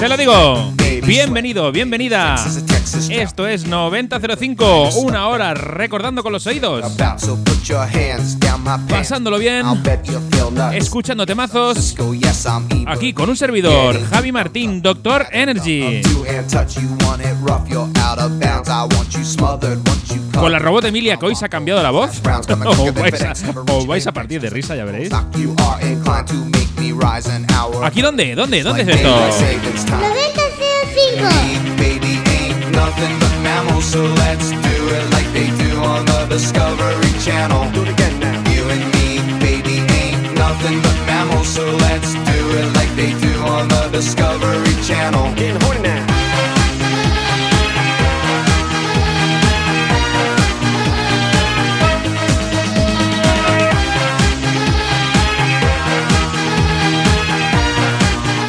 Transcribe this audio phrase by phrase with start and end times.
[0.00, 0.72] Te lo digo.
[1.06, 2.36] Bienvenido, bienvenida.
[3.10, 6.84] Esto es 9005, una hora recordando con los oídos,
[8.88, 9.66] pasándolo bien,
[10.72, 11.94] escuchando temazos.
[12.86, 16.00] Aquí con un servidor, Javi Martín, Doctor Energy.
[20.38, 22.22] Con la robot Emilia que hoy ha cambiado la voz.
[22.64, 22.78] Os
[23.22, 25.10] a, os vais a partir de risa, ya veréis.
[27.84, 28.34] ¿Aquí dónde?
[28.34, 28.62] ¿Dónde?
[28.62, 29.08] ¿Dónde es esto?
[29.08, 31.28] 9005.
[32.74, 37.70] Nothing but mammals, so let's do it like they do on the Discovery Channel.
[37.72, 38.14] Do it again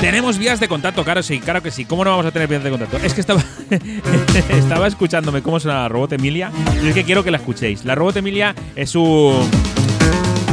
[0.05, 1.83] Tenemos vías de contacto, claro, sí, claro que sí.
[1.83, 2.97] ¿Cómo no vamos a tener vías de contacto?
[2.97, 3.43] Es que estaba,
[4.49, 6.51] estaba escuchándome cómo suena la robot Emilia
[6.83, 7.83] y es que quiero que la escuchéis.
[7.85, 9.49] La robot Emilia es un.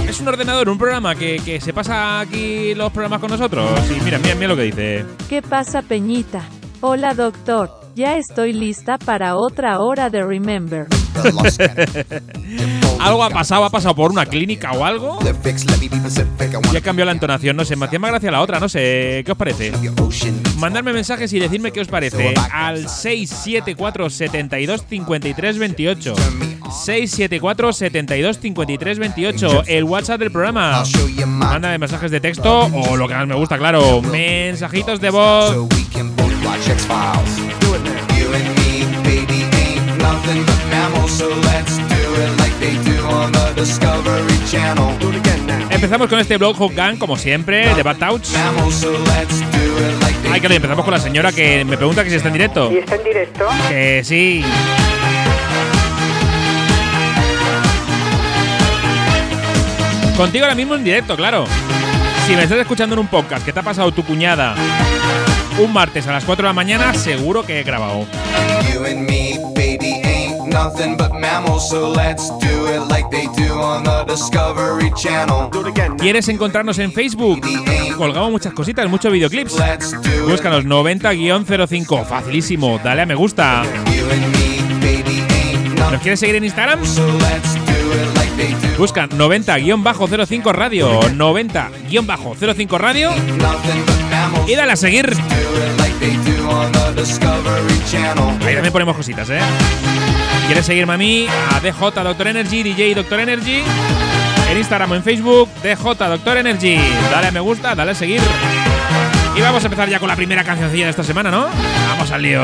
[0.08, 3.68] Es un ordenador, un programa que, que se pasa aquí los programas con nosotros.
[3.91, 5.05] Y mira, mira, mira lo que dice.
[5.29, 6.42] ¿Qué pasa, Peñita?
[6.80, 7.70] Hola, doctor.
[7.95, 10.86] Ya estoy lista para otra hora de Remember.
[13.02, 13.64] ¿Algo ha pasado?
[13.64, 15.18] ¿Ha pasado por una clínica o algo?
[16.73, 19.23] Ya cambió la entonación, no sé, me hacía más gracia la otra, no sé.
[19.27, 19.73] ¿Qué os parece?
[20.58, 26.14] Mandarme mensajes y decirme qué os parece al 674 72 53 28.
[26.85, 29.64] 674 72 53 28.
[29.67, 30.85] El WhatsApp del programa.
[30.85, 34.01] My Mándame mensajes de texto o lo que más me gusta, claro.
[34.02, 35.68] Mensajitos de voz.
[41.08, 41.81] so let's
[42.12, 44.98] do it like they do on the Discovery Channel.
[44.98, 45.68] Do it again now.
[45.70, 48.20] Empezamos con este blog Hot Gun, como siempre, de Bad they
[50.30, 52.70] Ay, que empezamos con la señora que me pregunta que si está en directo.
[52.73, 53.46] ¿Y está en directo?
[53.68, 54.45] Que sí.
[60.17, 61.46] Contigo ahora mismo en directo, claro.
[62.27, 64.55] Si me estás escuchando en un podcast que te ha pasado tu cuñada
[65.58, 68.06] un martes a las 4 de la mañana, seguro que he grabado.
[68.73, 70.02] You and me, baby,
[70.52, 75.48] nothing but mammals, so let's do it like they do on the Discovery Channel.
[75.51, 75.96] Do it again.
[75.96, 77.40] ¿Quieres encontrarnos en Facebook?
[77.96, 79.58] Colgamos muchas cositas, muchos videoclips.
[79.58, 80.30] Let's do it.
[80.30, 82.05] Búscanos 90-05.
[82.05, 82.79] Facilísimo.
[82.83, 83.62] Dale a me gusta.
[83.86, 86.85] You and me, baby, ain't ¿Nos nothing, quieres seguir en Instagram?
[86.85, 88.79] so let's do it like they do.
[88.79, 91.01] Busca 90-05 Radio.
[91.11, 93.11] 90-05 Radio.
[93.11, 95.08] Nothing but mammals, Y dale a seguir.
[95.11, 98.29] do it like they do on the Discovery Channel.
[98.46, 99.39] Ahí también ponemos cositas, ¿eh?
[100.47, 101.27] ¿Quieres seguirme a mí?
[101.51, 103.63] A DJ Doctor Energy, DJ Doctor Energy.
[104.51, 105.77] En Instagram o en Facebook, DJ
[106.08, 106.79] Doctor Energy.
[107.11, 108.20] Dale a me gusta, dale a seguir.
[109.35, 111.47] Y vamos a empezar ya con la primera cancioncilla de esta semana, ¿no?
[111.89, 112.42] Vamos al lío.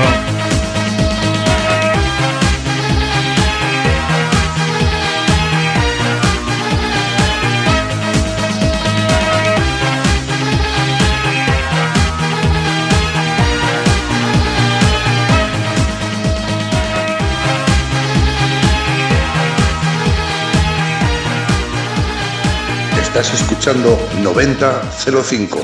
[23.19, 25.59] Estás escuchando 9005.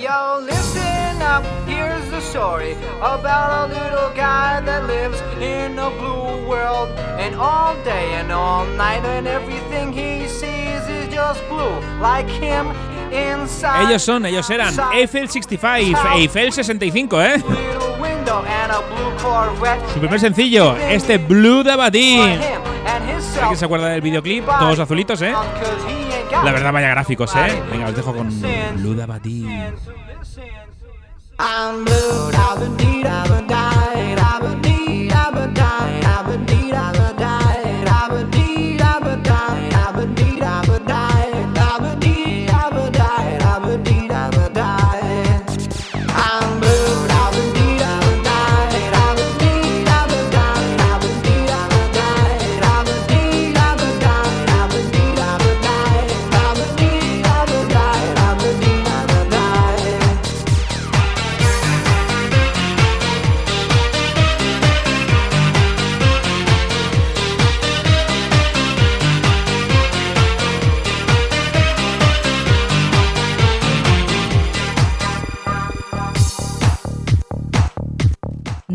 [0.00, 6.46] Yo, listen up, here's the story about a little guy that lives in a blue
[6.46, 6.90] world.
[7.18, 12.68] And all day and all night, and everything he sees is just blue, like him
[13.10, 13.88] inside.
[13.88, 17.42] Ellos son, ellos eran Eiffel 65, Eiffel 65, ¿eh?
[19.92, 21.74] Su primer sencillo, este Blue de
[22.86, 24.46] ¿Alguien se acuerda del videoclip?
[24.46, 25.32] Todos azulitos, ¿eh?
[26.30, 27.62] La verdad, vaya gráficos, ¿eh?
[27.70, 28.28] Venga, os dejo con
[29.06, 29.46] Badí.
[31.38, 32.30] I'm blue,
[34.62, 35.05] dee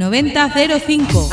[0.01, 1.29] 9005.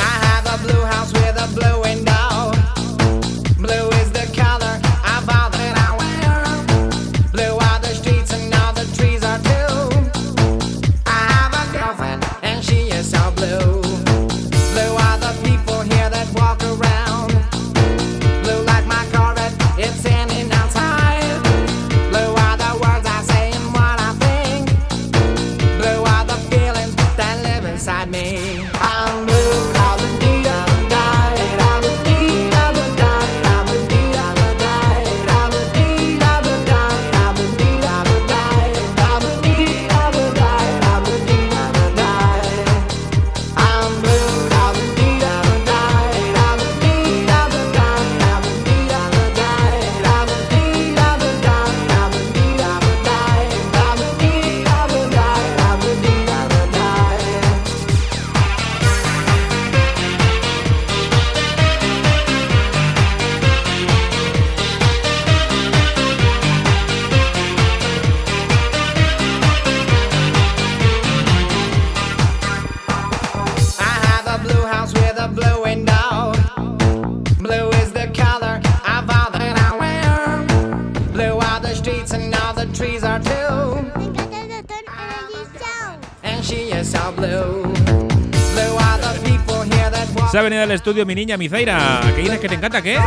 [90.78, 92.00] estudio mi niña Mizaira.
[92.14, 92.98] ¿Qué dices que te encanta, qué?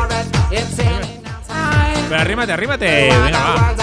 [2.10, 3.10] Pero arrímate, arrímate.
[3.24, 3.74] Venga, va.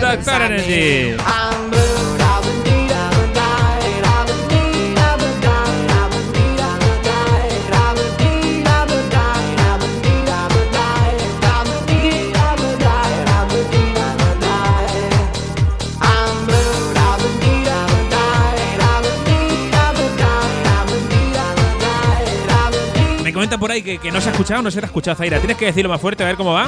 [0.00, 1.16] Doctor Energy.
[23.82, 25.38] que, no se ha escuchado, no se te ha escuchado, Zaira.
[25.38, 26.66] Tienes que decirlo más fuerte, a ver cómo va.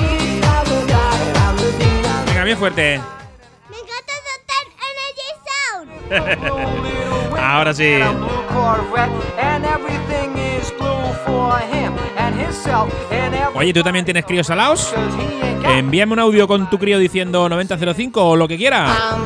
[2.26, 3.00] Venga, bien fuerte.
[3.70, 4.12] Me encanta
[4.46, 4.66] Total
[6.10, 7.38] Energy Sound.
[7.38, 8.00] Ahora sí.
[13.54, 14.92] Oye, ¿tú también tienes críos salados?
[15.64, 19.16] Envíame un audio con tu crío diciendo 9005 o lo que quiera.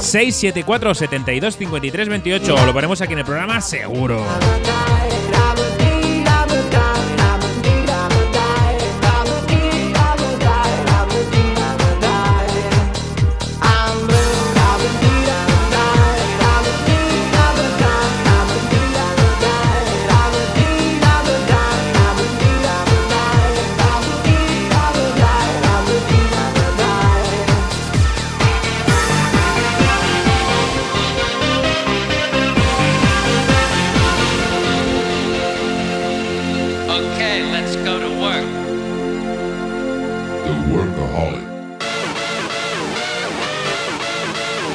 [0.00, 2.66] 674 72 53 28.
[2.66, 4.22] Lo ponemos aquí en el programa seguro.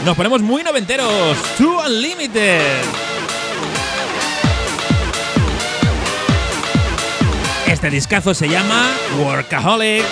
[0.09, 1.37] Nos ponemos muy noventeros.
[1.59, 2.81] To Unlimited.
[7.67, 8.89] Este discazo se llama
[9.19, 10.03] Workaholic.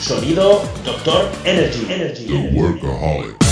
[0.00, 1.86] Sonido Doctor Energy.
[1.88, 2.24] Energy.
[2.24, 3.49] The Workaholic.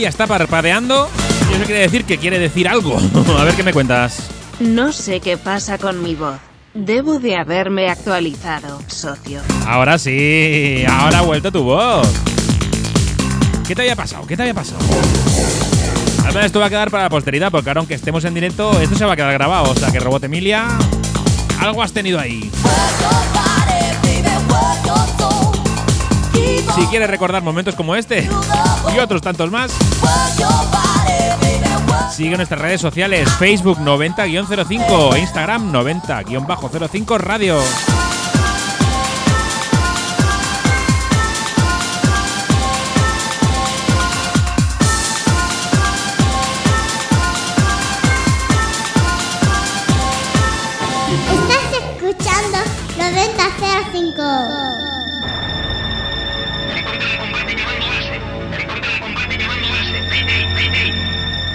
[0.00, 1.10] Emilia está parpadeando
[1.50, 2.96] y eso quiere decir que quiere decir algo.
[3.38, 4.30] A ver qué me cuentas.
[4.58, 6.38] No sé qué pasa con mi voz.
[6.72, 9.42] Debo de haberme actualizado, socio.
[9.66, 12.08] Ahora sí, ahora ha vuelto tu voz.
[13.68, 14.26] ¿Qué te había pasado?
[14.26, 14.80] ¿Qué te había pasado?
[16.28, 18.96] Menos esto va a quedar para la posteridad, porque ahora aunque estemos en directo, esto
[18.96, 19.70] se va a quedar grabado.
[19.70, 20.66] O sea que Robot Emilia,
[21.60, 22.50] algo has tenido ahí.
[26.80, 28.26] Si quieres recordar momentos como este
[28.94, 29.70] y otros tantos más,
[32.10, 37.58] sigue nuestras redes sociales, Facebook 90-05, Instagram 90-05 Radio.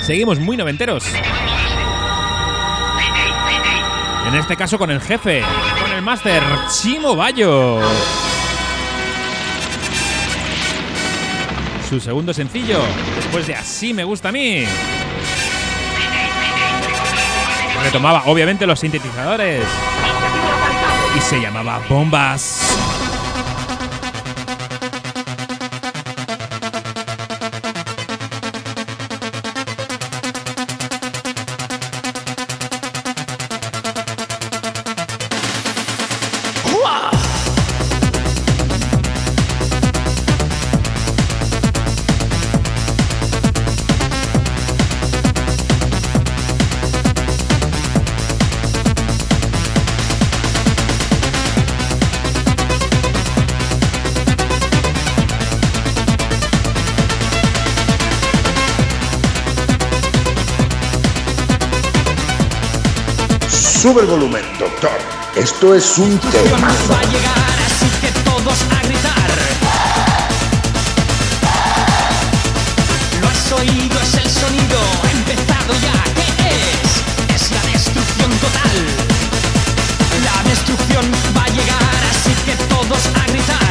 [0.05, 1.03] Seguimos muy noventeros.
[4.27, 5.41] En este caso con el jefe,
[5.81, 7.79] con el máster Chimo Bayo.
[11.89, 12.81] Su segundo sencillo,
[13.15, 14.63] después de Así me gusta a mí.
[17.83, 19.63] Retomaba obviamente los sintetizadores.
[21.17, 22.84] Y se llamaba Bombas.
[63.85, 64.97] Sube el volumen, doctor.
[65.35, 66.89] Esto es un temazo.
[66.91, 69.29] Va a llegar, así que todos a gritar.
[73.21, 74.79] Lo has oído, es el sonido.
[75.03, 76.03] Ha empezado ya.
[76.15, 77.43] ¿Qué es?
[77.43, 78.75] Es la destrucción total.
[80.23, 81.05] La destrucción
[81.37, 83.64] va a llegar, así que todos a gritar.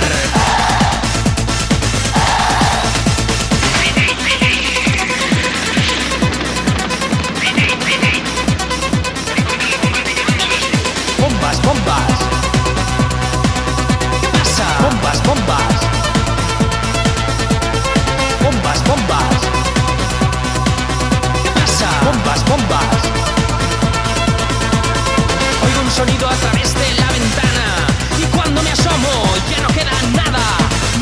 [26.07, 27.87] Sonido a través de la ventana.
[28.19, 29.13] Y cuando me asomo,
[29.51, 30.45] ya no queda nada,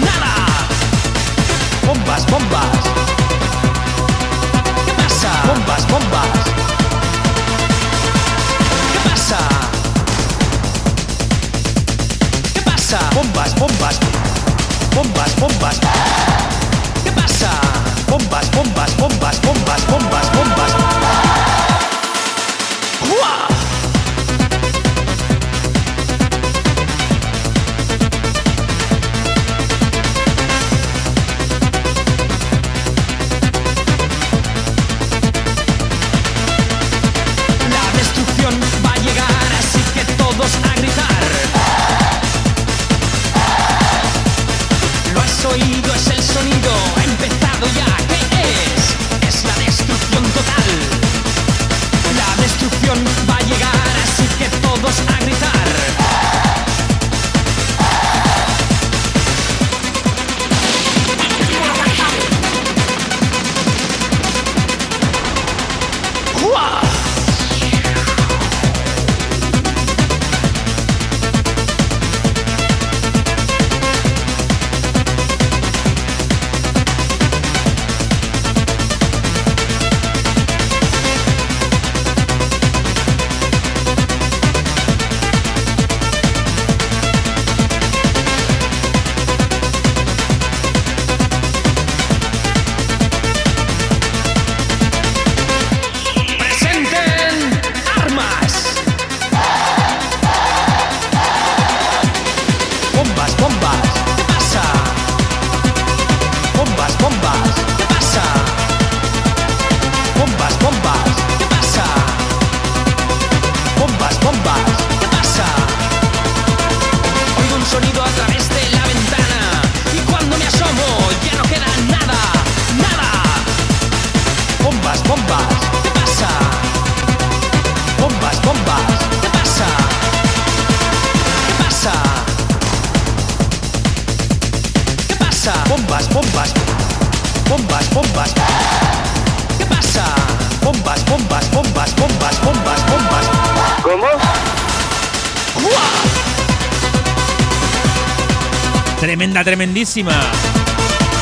[0.01, 0.33] nada.
[1.87, 2.79] Bombas, bombas.
[4.87, 5.31] ¿Qué pasa?
[5.47, 6.29] Bombas, bombas.
[8.93, 9.39] ¿Qué pasa?
[12.55, 12.99] ¿Qué pasa?
[13.15, 13.99] Bombas, bombas.
[14.95, 15.81] Bombas, bombas.
[17.05, 17.51] ¿Qué pasa?
[18.09, 21.42] Bombas, bombas, bombas, bombas, bombas, bombas.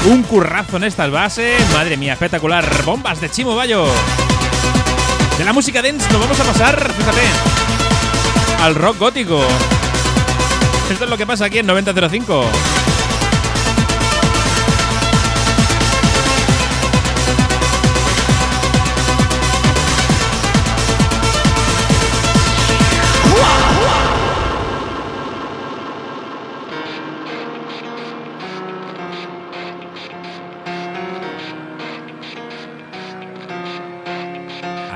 [0.04, 1.58] Un currazo en estas bases.
[1.72, 2.62] Madre mía, espectacular.
[2.84, 3.86] Bombas de Chimo Bayo.
[5.38, 7.22] De la música dance nos vamos a pasar, fíjate,
[8.62, 9.40] al rock gótico.
[10.90, 12.44] Esto es lo que pasa aquí en 9005.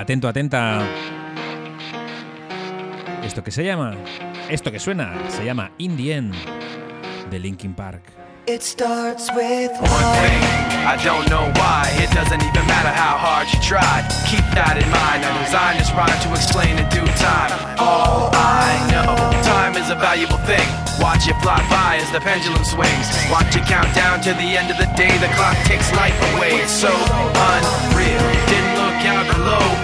[0.05, 0.83] Atento, atenta.
[3.25, 3.95] ¿Esto qué se llama?
[4.51, 6.35] Esto que suena se llama In the End
[7.31, 8.03] de Linkin Park.
[8.47, 10.45] It starts with one thing.
[10.85, 11.89] I don't know why.
[11.97, 14.05] It doesn't even matter how hard you try.
[14.29, 15.25] Keep that in mind.
[15.25, 17.57] I designed this rhyme to explain in due time.
[17.81, 20.69] All I know, time is a valuable thing.
[21.01, 23.09] Watch it fly by as the pendulum swings.
[23.33, 25.17] Watch it count down to the end of the day.
[25.17, 26.61] The clock takes life away.
[26.61, 28.21] It's so unreal.
[28.53, 29.84] Didn't look out below.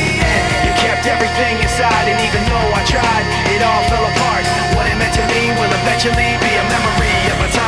[0.81, 4.45] kept everything inside, and even though I tried, it all fell apart.
[4.73, 7.60] What it meant to me will eventually be a memory of a time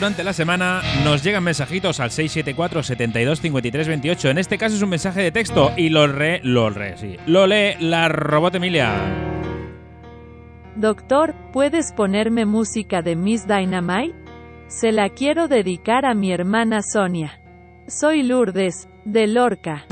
[0.00, 4.30] durante la semana nos llegan mensajitos al 674 72 53 28.
[4.30, 7.18] En este caso es un mensaje de texto y lo re, lo re.
[7.26, 8.94] Lo lee la robot Emilia.
[10.74, 14.14] Doctor, ¿puedes ponerme música de Miss Dynamite?
[14.68, 17.38] Se la quiero dedicar a mi hermana Sonia.
[17.86, 19.84] Soy Lourdes, de Lorca.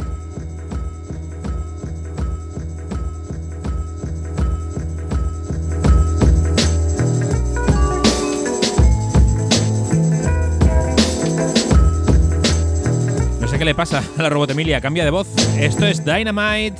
[13.58, 15.26] Qué le pasa a la robot Emilia, cambia de voz.
[15.58, 16.76] Esto es Dynamite.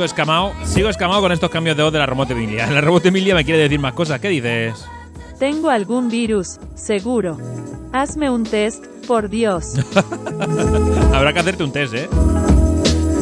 [0.00, 2.66] Sigo escamado, sigo escamado con estos cambios de voz de la robot Emilia.
[2.68, 4.18] La robot Emilia me quiere decir más cosas.
[4.18, 4.86] ¿Qué dices?
[5.38, 7.36] Tengo algún virus, seguro.
[7.92, 9.74] Hazme un test, por Dios.
[11.12, 12.08] Habrá que hacerte un test, ¿eh?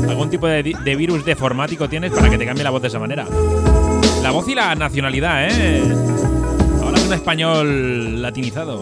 [0.09, 3.01] ¿Algún tipo de, de virus deformático tienes para que te cambie la voz de esa
[3.01, 3.27] manera?
[4.23, 5.83] La voz y la nacionalidad, ¿eh?
[6.81, 8.81] Hablas un español latinizado.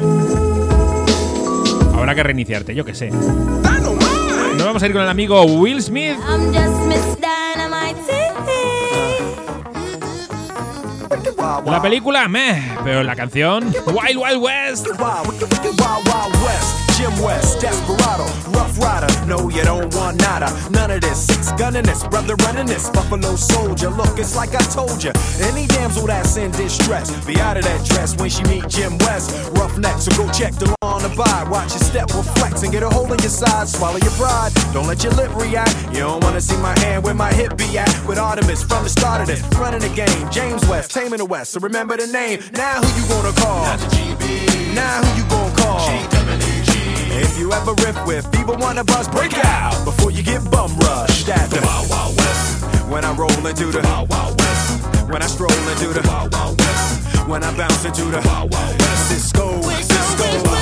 [1.95, 3.11] Habrá que reiniciarte, yo qué sé.
[3.11, 6.17] Nos vamos a ir con el amigo Will Smith.
[11.67, 14.87] La película, meh, pero la canción, Wild Wild West.
[16.99, 17.57] Wild, wicked, wicked, wild, wild west.
[17.57, 19.27] Jim West, Desperado, Rough Rider.
[19.27, 20.49] No, you don't want nada.
[20.71, 21.27] None of this.
[21.27, 22.89] Six gunning this, brother running this.
[22.91, 23.91] Buffalo soldier.
[23.91, 25.13] Look, it's like I told you.
[25.43, 29.31] Any damsel that's in distress, be out of that dress when she meet Jim West.
[29.53, 31.49] Rough neck, so go check the law on the abide.
[31.51, 33.69] Watch your step will flex and get a hold in your side.
[33.69, 34.53] Swallow your pride.
[34.73, 35.75] Don't let your lip react.
[35.93, 37.91] You don't wanna see my hand where my hip be at.
[38.07, 40.31] With Artemis from the start of this, running the game.
[40.31, 41.53] James West, taming the West.
[41.53, 42.41] So remember the name.
[42.53, 43.65] Now who you gonna call?
[44.75, 46.16] Now who you gonna call?
[47.19, 51.29] If you ever riff with people wanna buzz, break out before you get bum rushed.
[51.31, 52.65] At the Wild Wild West.
[52.91, 54.85] When I roll into the Wild Wild West.
[55.09, 57.27] When I stroll into the Wild Wild West.
[57.27, 59.09] When I bounce into the Wild Wild West.
[59.09, 60.56] Cisco, Cisco.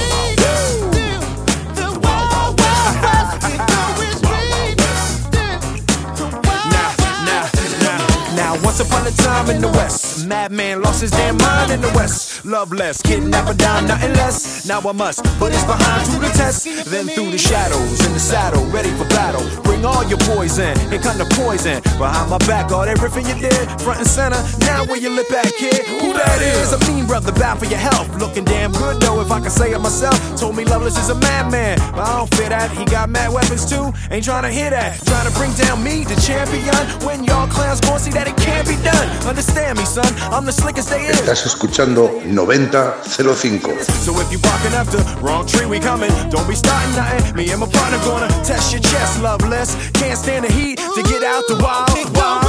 [8.74, 12.44] Once upon a time in the West, madman lost his damn mind in the West.
[12.44, 14.66] Love less, Loveless, kidnapper down, nothing less.
[14.66, 16.66] Now I must put his behind to the test.
[16.90, 19.44] Then through the shadows in the saddle, ready for battle.
[19.62, 21.82] Bring all your poison, here come the poison.
[21.98, 24.42] Behind my back, all everything you did, front and center.
[24.66, 25.86] Now where you lip at, kid?
[26.02, 26.72] Who that is?
[26.72, 28.08] A mean brother, bound for your health.
[28.18, 30.18] Looking damn good though, if I can say it myself.
[30.36, 32.72] Told me Loveless is a madman, but I don't fit that.
[32.72, 33.92] He got mad weapons too.
[34.10, 34.98] Ain't trying to hear that.
[35.06, 36.74] Trying to bring down me, the champion.
[37.06, 39.08] When y'all clowns gon' see that it can't be done.
[39.26, 40.06] Understand me, son.
[40.32, 41.20] I'm the slickest they is.
[41.20, 43.84] Estás escuchando 9005.
[44.04, 46.10] So if you barking up the wrong tree, we coming.
[46.30, 47.36] Don't be starting nothing.
[47.36, 49.76] Me and my partner gonna test your chest, loveless.
[49.92, 52.44] Can't stand the heat to get out the wild, wild.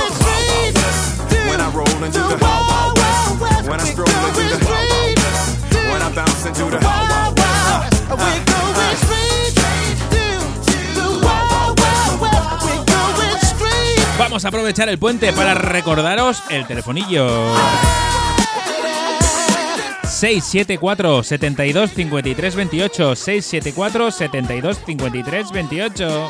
[1.49, 3.69] When I roll into the wild, wild west.
[3.69, 5.73] When I stroll into the wild, wild west.
[5.73, 8.09] When I bounce into the wild, wild west.
[8.09, 9.34] Uh, uh, uh.
[14.17, 17.53] Vamos a aprovechar el puente para recordaros el telefonillo.
[20.03, 26.29] 674 72 53 28 674 72 53 28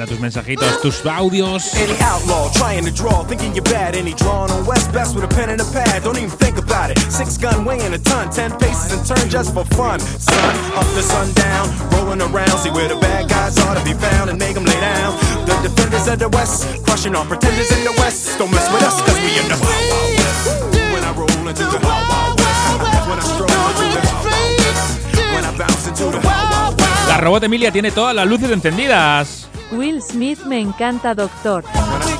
[0.00, 1.74] Manda tus mensajitos, tus audios.
[1.74, 3.94] Any outlaw trying to draw, thinking you're bad.
[3.94, 6.02] Any drawing on West Best with a pen and a pad.
[6.02, 6.98] Don't even think about it.
[7.12, 10.00] Six gun weighing a ton, ten paces and turn just for fun.
[10.00, 12.56] Sun up to sundown, rolling around.
[12.64, 15.20] See where the bad guys are to be found and make them lay down.
[15.44, 18.38] The defenders of the West, crushing all pretenders in the West.
[18.38, 20.64] Don't mess with us, cause we in the Wild Wild West.
[20.96, 23.04] When I roll into the Wild Wild West.
[23.04, 24.96] When I stroll into the Wild Wild West.
[25.12, 27.08] When I bounce into the Wild Wild West.
[27.12, 29.50] La robot Emilia tiene todas las luces encendidas.
[29.72, 31.64] Will Smith me encanta, doctor.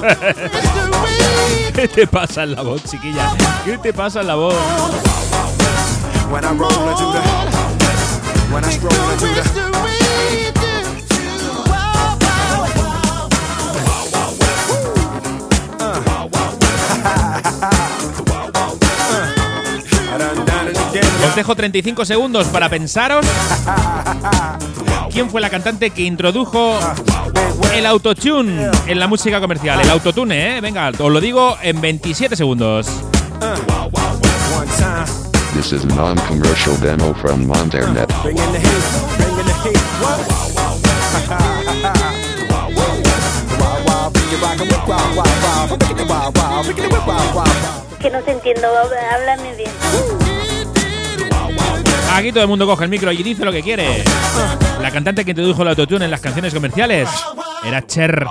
[1.74, 3.32] ¿Qué te pasa en la voz, chiquilla?
[3.64, 4.54] ¿Qué te pasa en la voz?
[21.26, 23.26] Os dejo 35 segundos para pensaros
[25.11, 26.79] quién fue la cantante que introdujo
[27.75, 29.81] el autotune en la música comercial.
[29.81, 30.61] El autotune, ¿eh?
[30.61, 32.87] Venga, os lo digo en 27 segundos.
[35.55, 38.09] This is non-commercial demo from Monternet.
[48.01, 48.68] Que no te entiendo,
[49.12, 50.29] háblame bien.
[52.12, 54.03] Aquí todo el mundo coge el micro y dice lo que quiere.
[54.81, 57.09] La cantante que introdujo el autotune en las canciones comerciales
[57.64, 58.27] era Cher.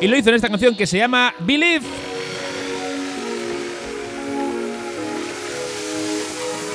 [0.00, 1.86] Y lo hizo en esta canción que se llama Believe.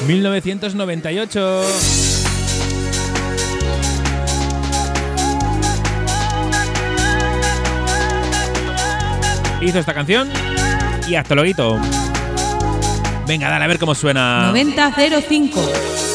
[0.08, 1.62] 1998.
[9.62, 10.28] Hizo esta canción
[11.12, 11.78] y hasta luego.
[13.28, 14.48] Venga, dale a ver cómo suena.
[14.48, 16.11] 9005.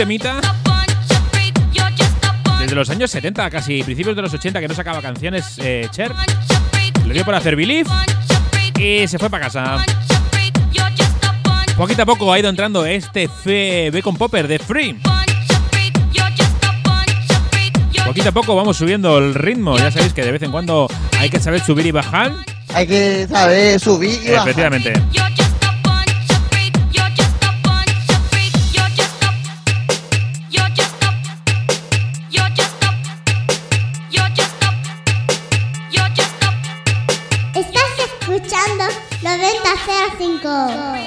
[0.00, 0.40] Temita
[2.58, 6.10] desde los años 70, casi principios de los 80, que no sacaba canciones, eh, Cher.
[7.06, 7.90] Le dio por hacer Believe
[8.78, 9.84] y se fue para casa.
[11.76, 14.98] Poquito a poco ha ido entrando este F Bacon Popper de Free.
[18.06, 19.76] Poquito a poco vamos subiendo el ritmo.
[19.76, 22.32] Ya sabéis que de vez en cuando hay que saber subir y bajar.
[22.72, 24.48] Hay que saber subir y bajar.
[24.48, 24.92] Efectivamente.
[40.50, 40.99] 9005.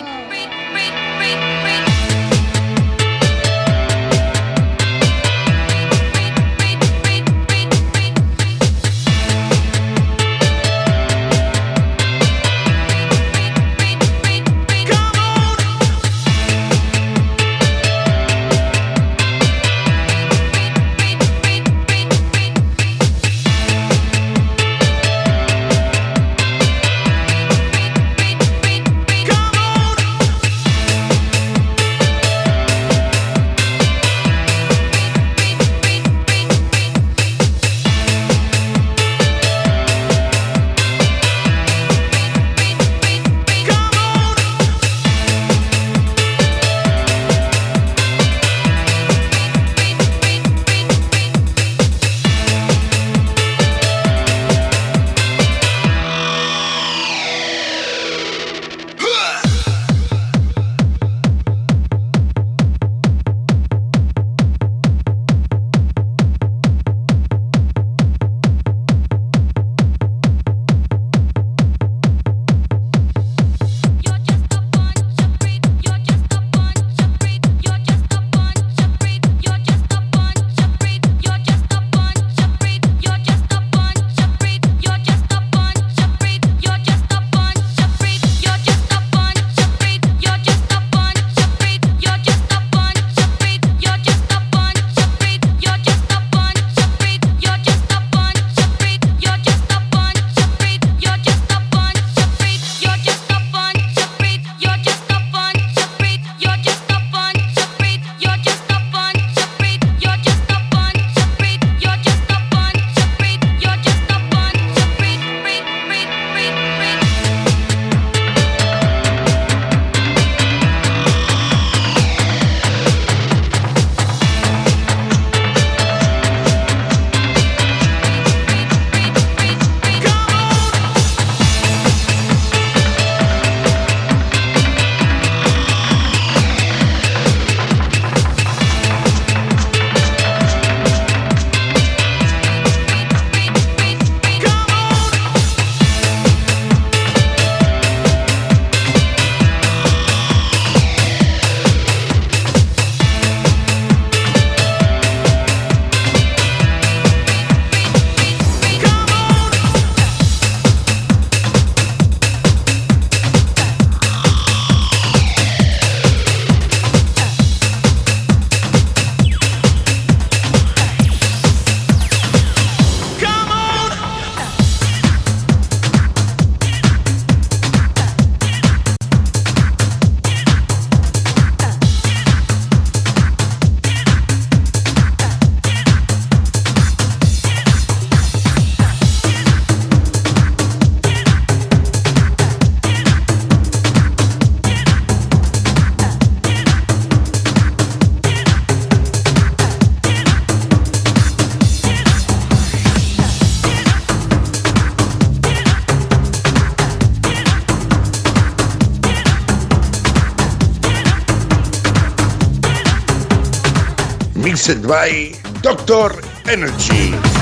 [214.66, 217.33] Mixed by Doctor Energy.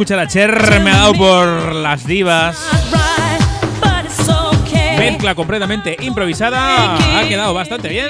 [0.00, 2.56] escuchar a Cher me ha dado por las divas.
[4.96, 7.18] Mezcla completamente improvisada.
[7.18, 8.08] Ha quedado bastante bien.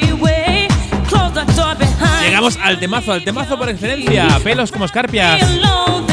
[2.22, 4.38] Llegamos al temazo, al temazo por excelencia.
[4.44, 5.42] Pelos como escarpias.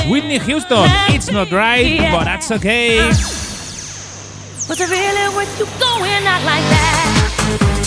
[0.08, 2.98] Whitney Houston, It's Not Right, but That's Okay.
[4.68, 7.87] Was it really you going out like that?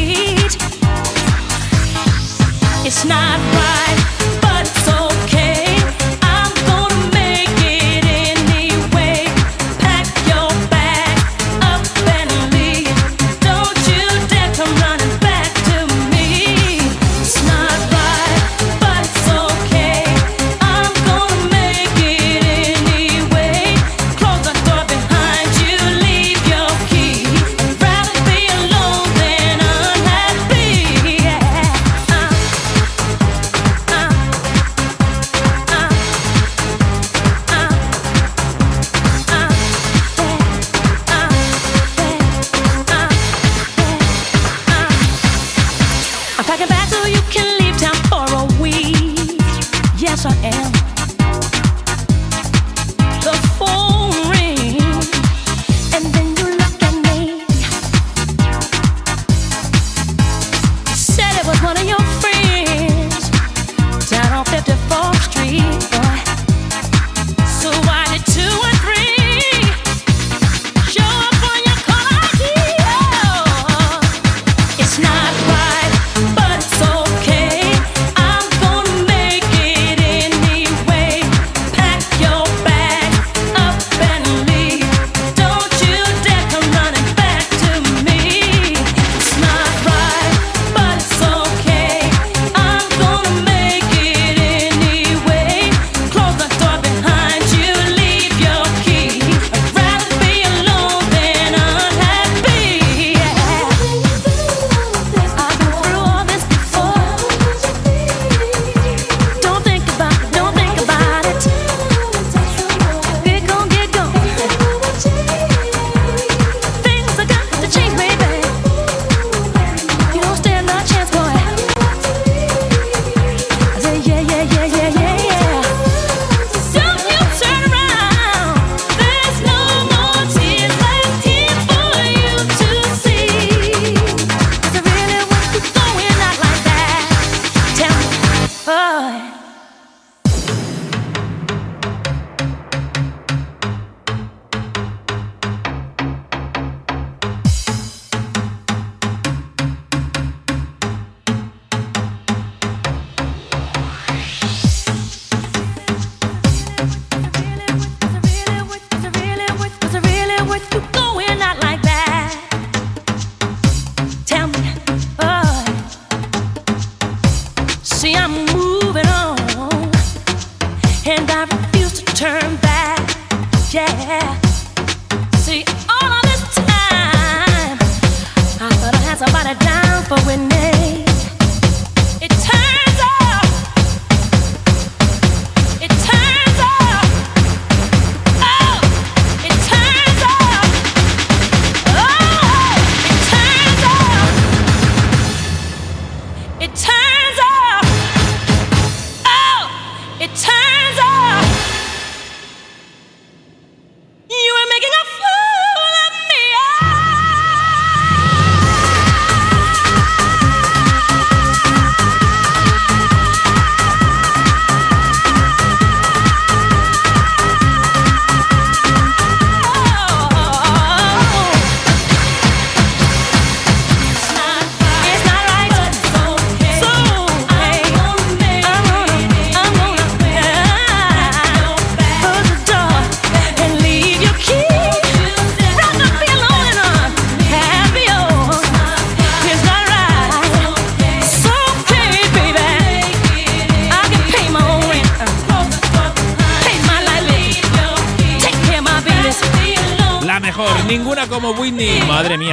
[2.93, 4.20] It's not right.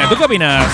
[0.08, 0.66] ¿Tú qué opinas?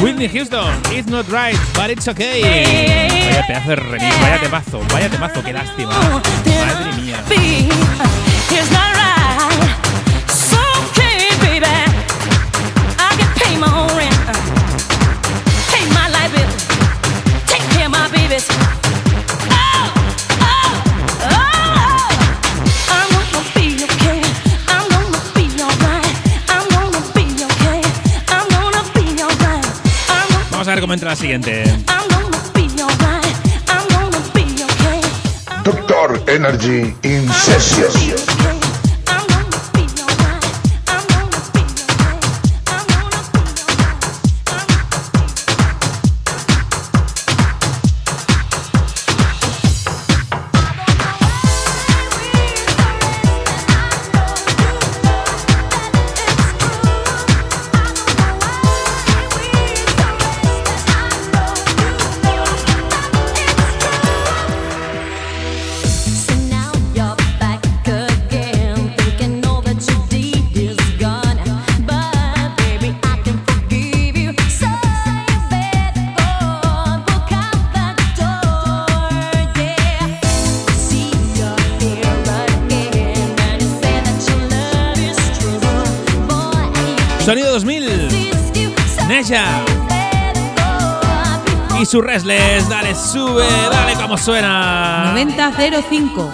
[0.00, 2.42] Whitney Houston, It's Not Right, But It's Okay.
[2.42, 5.92] Vaya pedazo de remix, vaya temazo, vaya temazo, qué lástima.
[5.94, 7.22] Madre mía.
[17.46, 18.69] Take care of my babies.
[30.92, 31.64] entra la siguiente.
[35.62, 37.28] Doctor Energy in
[91.90, 92.68] Jesús Resles.
[92.68, 95.10] Dale, sube, dale como suena.
[95.12, 96.30] 9005.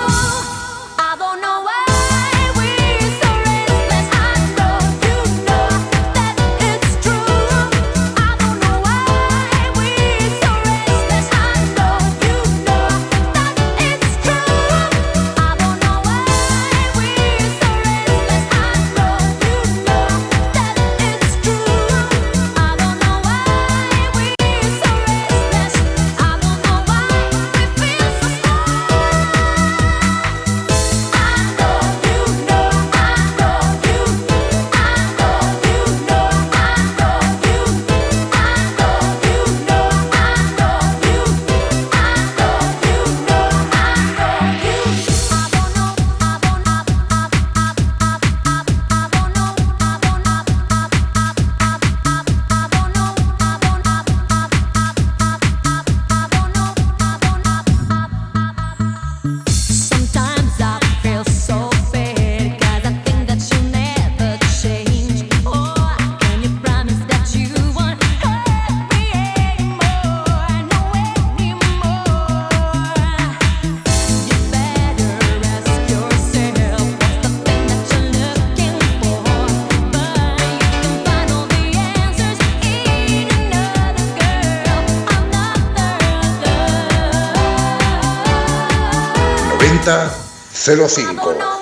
[89.85, 91.56] 3005.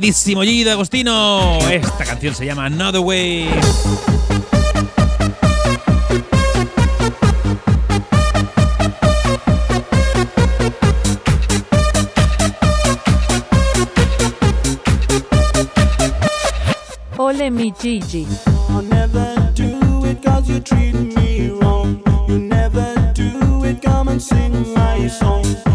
[0.00, 1.58] grandísimo Gigi de Agostino.
[1.70, 3.50] Esta canción se llama Another Way.
[17.18, 18.26] Ole mi Gigi.
[20.46, 22.02] you treat me wrong.
[22.26, 23.82] You never do it.
[23.82, 25.69] Come and sing my song.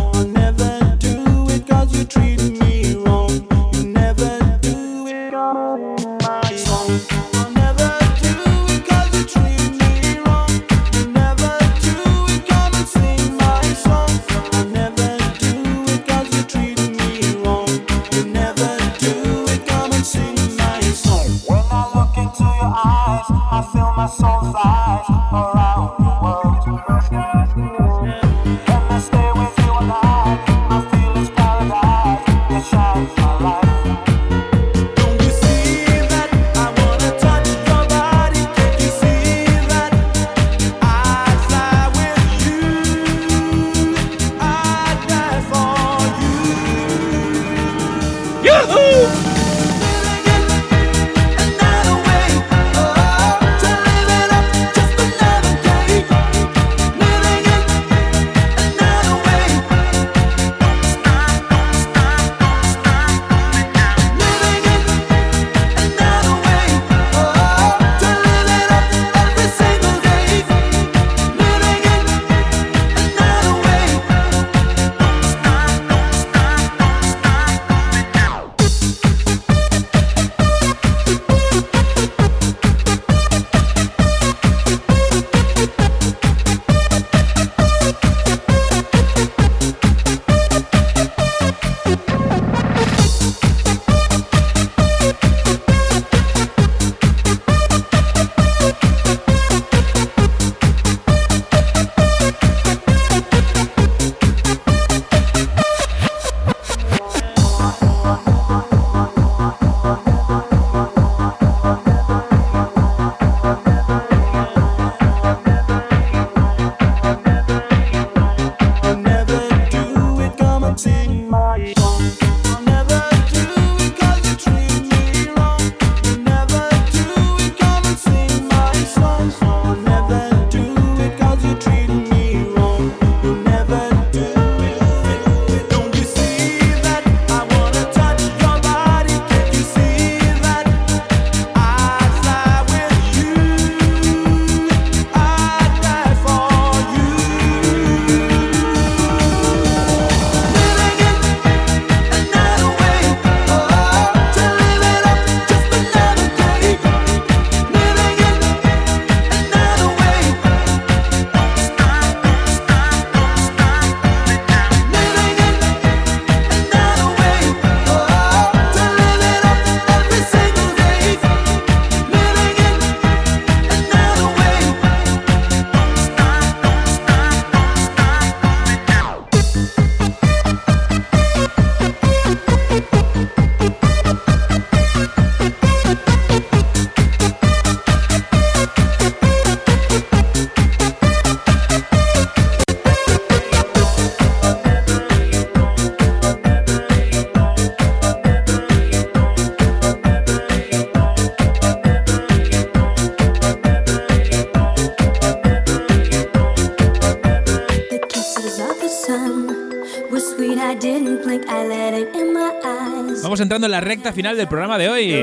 [213.22, 215.14] Vamos entrando en la recta final del programa de hoy.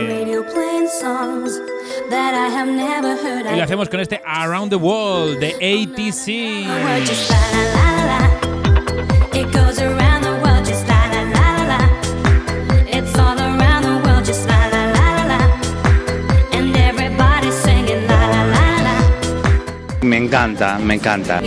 [3.52, 6.26] Y lo hacemos con este Around the World de ATC.
[20.02, 21.40] Me encanta, me encanta.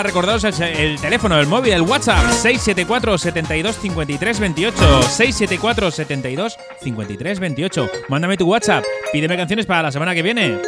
[0.00, 6.56] para recordaros el, el teléfono, el móvil, el WhatsApp 674 72 53 28 674 72
[6.82, 7.90] 53 28.
[8.08, 8.82] Mándame tu WhatsApp,
[9.12, 10.58] pídeme canciones para la semana que viene.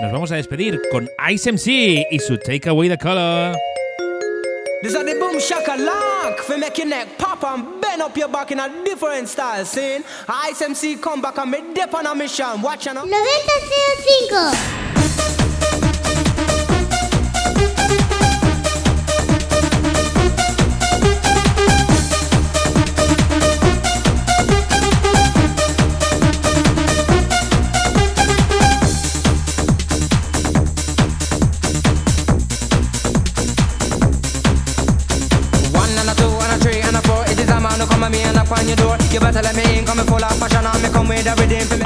[0.00, 3.56] Nos vamos a despedir con Ice MC y su Take Away the Color.
[4.82, 5.76] This are the boom shaka
[6.46, 9.64] for make your neck pop and bend up your back in a different style.
[9.64, 10.62] Seeing Ice
[11.00, 12.62] come back and me dip on a mission.
[12.62, 14.77] Watch 90.5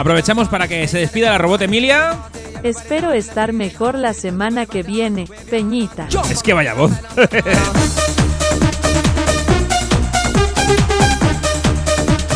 [0.02, 2.18] Aprovechamos para que se despida la robot Emilia.
[2.62, 6.08] Espero estar mejor la semana que viene, Peñita.
[6.30, 6.92] Es que vaya voz.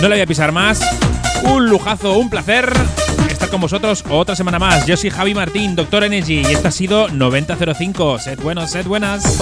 [0.00, 0.78] No la voy a pisar más.
[1.44, 2.70] Un lujazo, un placer
[3.50, 4.86] con vosotros otra semana más.
[4.86, 8.18] Yo soy Javi Martín, Doctor Energy, y esto ha sido 9005.
[8.18, 9.36] Sed buenos, sed buenas.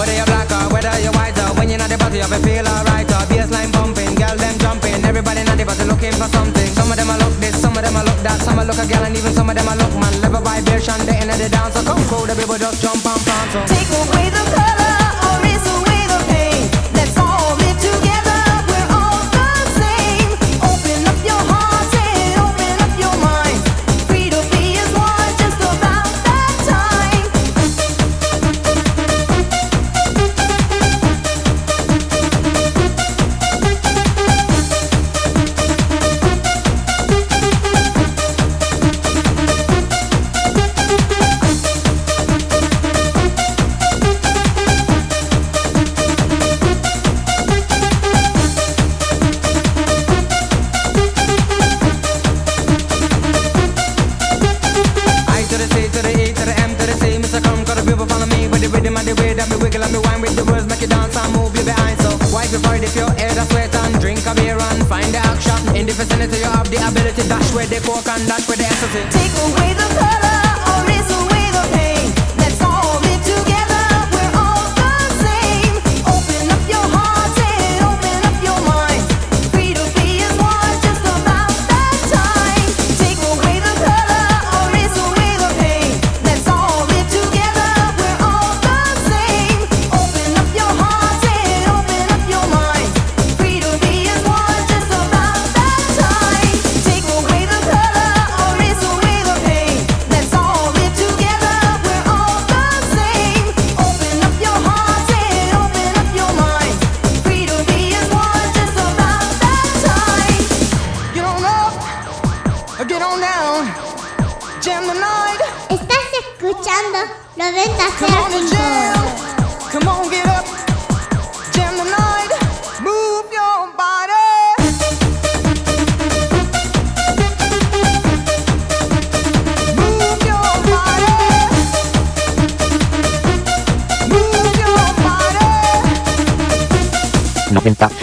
[62.55, 65.59] before the pure air that sweat and drink a beer and find the action.
[65.75, 68.63] In the vicinity you have the ability dash where the coke and dash where the
[68.63, 69.03] ecstasy.
[69.11, 70.34] Take away the color.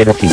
[0.04, 0.31] 05.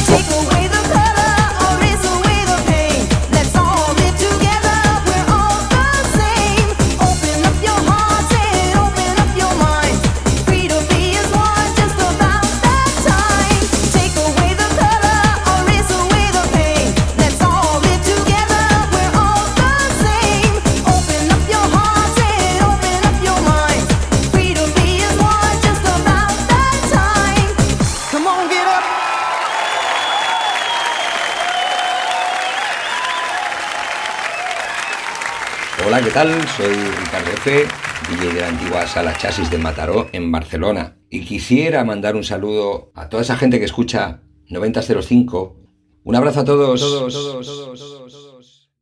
[36.20, 37.65] Soy Ricardo F.,
[38.09, 40.97] DJ de la antigua sala Chasis de Mataró en Barcelona.
[41.09, 45.55] Y quisiera mandar un saludo a toda esa gente que escucha 9005.
[46.03, 46.82] Un abrazo a todos.
[46.82, 47.59] todos, todos, todos.